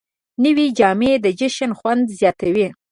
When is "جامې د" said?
0.77-1.27